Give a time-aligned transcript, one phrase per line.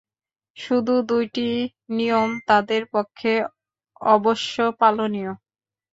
[0.57, 1.47] শুধু দুইটি
[1.91, 3.33] নিয়ম তাঁদের পক্ষে
[4.11, 5.31] অবশ্য পালনীয়।